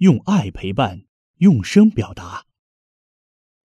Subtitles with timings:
[0.00, 1.02] 用爱陪伴，
[1.36, 2.46] 用声表达。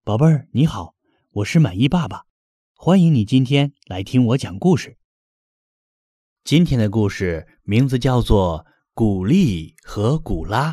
[0.04, 0.94] 宝贝儿，你好，
[1.32, 2.26] 我是满意爸爸，
[2.74, 4.98] 欢迎你今天来听我讲故事。
[6.44, 10.72] 今天的故事名字叫做《古丽和古拉》。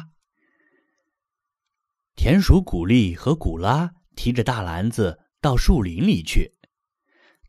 [2.16, 6.56] 田鼠古丽和古拉提着大篮子到树林里去，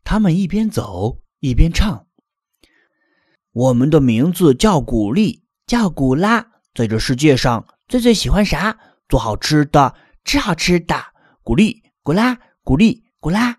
[0.04, 2.06] 他们一边走一边唱
[3.50, 8.78] ：“我们的名字叫古丽，叫古拉，在这世界上。”最最喜欢啥？
[9.08, 9.94] 做好吃的，
[10.24, 10.96] 吃好吃的。
[11.42, 13.58] 古丽古拉，古丽古拉。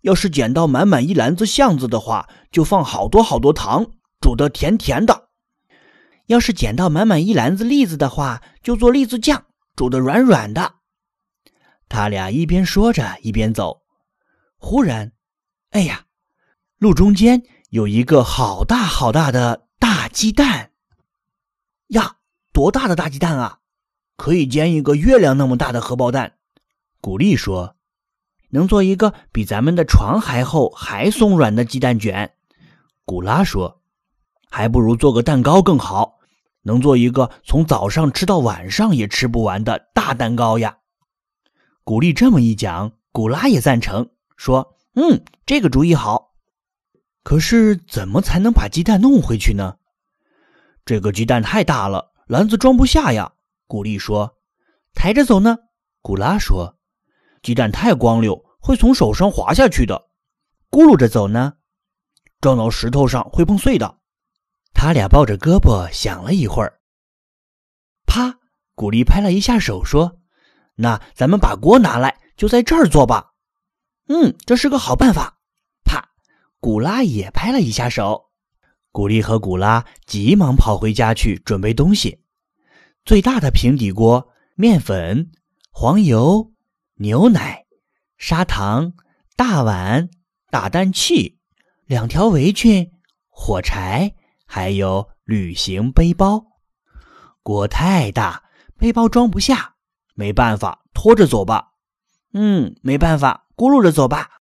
[0.00, 5.28] 要是捡到满满一篮子橡子的话，就放好多好多糖，煮的甜甜的。
[6.26, 9.44] 要是捡到满满一篮子栗子的话，就做栗子酱，
[9.76, 10.76] 煮的软软的。
[11.88, 13.82] 他俩一边说着一边走。
[14.56, 15.12] 忽然，
[15.70, 16.06] 哎呀，
[16.78, 20.72] 路中间有一个好大好大的大鸡蛋
[21.88, 22.17] 呀！
[22.58, 23.60] 多大的大鸡蛋啊！
[24.16, 26.38] 可以煎一个月亮那么大的荷包蛋。
[27.00, 27.76] 古丽说
[28.50, 32.34] ：“能做一个比咱们的床还厚还松软的鸡蛋卷。”
[33.06, 33.80] 古拉说
[34.50, 36.18] ：“还不如做个蛋糕更好，
[36.62, 40.78] 能做一个从早上吃到晚上也吃不完的大蛋糕呀。”
[41.86, 46.32] 古丽这么一讲，古拉也赞成，说：“嗯，这个主意好。
[47.22, 49.76] 可是怎么才能把鸡蛋弄回去呢？
[50.84, 53.32] 这个鸡蛋太大了。”篮子装不下呀，
[53.66, 54.36] 古丽说
[54.92, 55.56] ：“抬着走呢。”
[56.02, 56.76] 古拉说
[57.42, 60.10] ：“鸡蛋太光溜，会从手上滑下去的。”
[60.70, 61.54] 咕噜着走呢，
[62.42, 63.98] 撞到石头上会碰碎的。
[64.74, 66.80] 他俩抱着胳膊想了一会儿，
[68.04, 68.38] 啪！
[68.74, 70.20] 古丽拍了一下手说
[70.76, 73.32] ：“那咱们把锅拿来，就在这儿做吧。”
[74.08, 75.38] 嗯，这是个好办法。
[75.82, 76.10] 啪！
[76.60, 78.27] 古拉也拍了一下手。
[78.98, 82.24] 古丽和古拉急忙跑回家去准备东西：
[83.04, 85.30] 最大的平底锅、面粉、
[85.70, 86.50] 黄油、
[86.96, 87.64] 牛奶、
[88.16, 88.94] 砂糖、
[89.36, 90.10] 大碗、
[90.50, 91.38] 打蛋器、
[91.86, 92.90] 两条围裙、
[93.28, 94.16] 火柴，
[94.46, 96.44] 还有旅行背包。
[97.44, 99.76] 锅太大，背包装不下，
[100.16, 101.74] 没办法，拖着走吧。
[102.32, 104.40] 嗯，没办法，咕噜着走吧。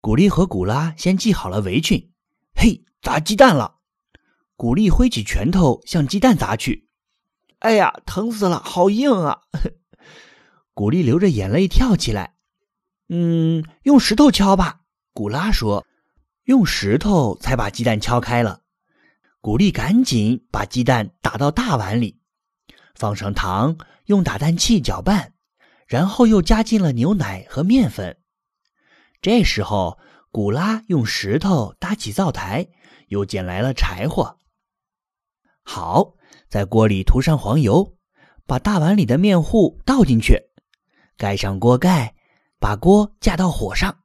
[0.00, 2.10] 古丽和古拉先系好了围裙。
[2.64, 3.80] 嘿，砸鸡蛋了！
[4.56, 6.88] 古丽挥起拳头向鸡蛋砸去。
[7.58, 9.42] 哎呀，疼死了，好硬啊！
[10.72, 12.36] 古丽流着眼泪跳起来。
[13.10, 14.80] 嗯，用石头敲吧。
[15.12, 15.86] 古拉说
[16.44, 18.62] ：“用石头才把鸡蛋敲开了。”
[19.42, 22.18] 古丽赶紧把鸡蛋打到大碗里，
[22.94, 23.76] 放上糖，
[24.06, 25.34] 用打蛋器搅拌，
[25.86, 28.16] 然后又加进了牛奶和面粉。
[29.20, 29.98] 这时候。
[30.34, 32.66] 古拉用石头搭起灶台，
[33.06, 34.36] 又捡来了柴火。
[35.62, 36.14] 好，
[36.48, 37.94] 在锅里涂上黄油，
[38.44, 40.36] 把大碗里的面糊倒进去，
[41.16, 42.16] 盖上锅盖，
[42.58, 43.96] 把锅架到火上。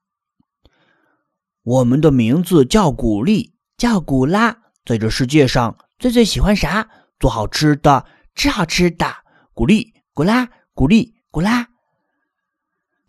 [1.63, 6.87] 我们的名字叫古丽，叫古拉，在这世界上最最喜欢啥？
[7.17, 9.07] 做好吃的，吃好吃的。
[9.55, 11.67] 古丽，古拉，古丽，古拉。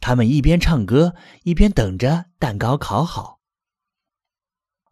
[0.01, 3.41] 他们一边唱歌，一边等着蛋糕烤好。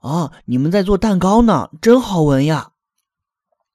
[0.00, 2.72] 啊，你们在做蛋糕呢，真好闻呀！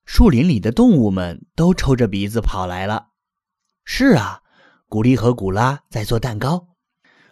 [0.06, 3.10] 树林里的动物们都抽着鼻子跑来了。
[3.84, 4.42] 是啊，
[4.88, 6.70] 古丽和古拉在做蛋糕。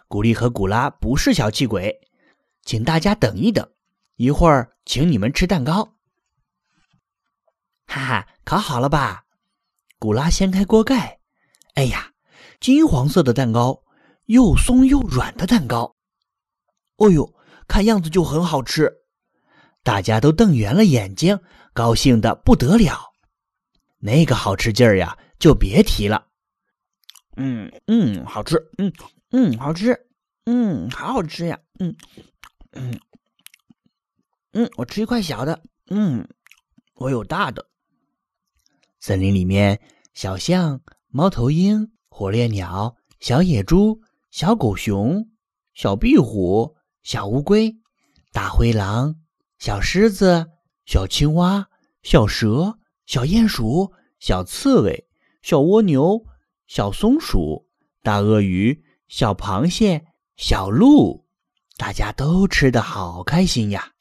[0.08, 2.00] 古丽和古拉不是小气鬼，
[2.64, 3.66] 请大家等一等，
[4.16, 5.94] 一会儿请你们吃蛋糕。
[7.86, 9.24] 哈哈，烤好了吧？
[9.98, 11.20] 古拉掀开锅盖，
[11.74, 12.12] 哎呀，
[12.60, 13.82] 金黄色的蛋糕。
[14.26, 15.96] 又松又软的蛋糕，
[16.96, 17.34] 哦呦，
[17.66, 18.92] 看样子就很好吃。
[19.82, 21.40] 大家都瞪圆了眼睛，
[21.72, 23.10] 高兴的不得了。
[23.98, 26.28] 那个好吃劲儿呀，就别提了。
[27.36, 28.92] 嗯嗯，好吃，嗯
[29.30, 30.06] 嗯，好吃，
[30.44, 31.96] 嗯，好好吃呀，嗯
[32.72, 33.00] 嗯
[34.52, 36.28] 嗯，我吃一块小的，嗯，
[36.94, 37.66] 我有大的。
[39.00, 39.80] 森林里面，
[40.14, 44.00] 小象、猫头鹰、火烈鸟、小野猪。
[44.32, 45.28] 小狗熊、
[45.74, 47.76] 小壁虎、小乌龟、
[48.32, 49.16] 大灰狼、
[49.58, 50.48] 小狮子、
[50.86, 51.68] 小青蛙、
[52.02, 55.06] 小蛇、小鼹鼠、小刺猬、
[55.42, 56.24] 小蜗牛、
[56.66, 57.68] 小松鼠、
[58.02, 60.06] 大鳄鱼、小螃蟹、
[60.38, 61.26] 小鹿，
[61.76, 63.92] 大家都吃得好开心呀！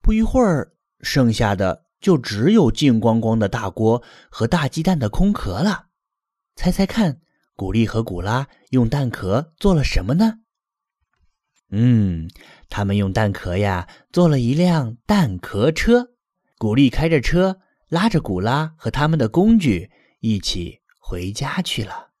[0.00, 5.88] 不一会儿，剩下的就只有净光光的大锅和大鸡蛋的空壳了。
[6.56, 7.20] 猜猜看？
[7.60, 10.38] 古丽和古拉用蛋壳做了什么呢？
[11.68, 12.30] 嗯，
[12.70, 16.08] 他们用蛋壳呀做了一辆蛋壳车。
[16.56, 17.60] 古丽开着车
[17.90, 19.90] 拉着古拉和他们的工具
[20.20, 22.12] 一起回家去了。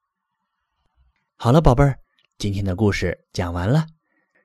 [1.36, 1.98] 好了，宝贝儿，
[2.36, 3.86] 今天的故事讲完了，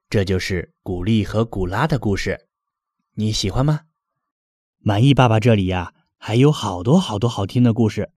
[0.10, 2.48] 这就是古丽和古拉的故事，
[3.16, 3.82] 你喜欢吗？
[4.80, 8.14] 满意爸爸这里呀，还有好多好多好听的故事，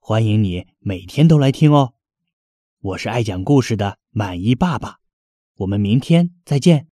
[0.00, 1.94] 欢迎你每天都来听哦。
[2.82, 5.00] 我是爱讲故事的满意爸爸，
[5.56, 6.89] 我们明天再见。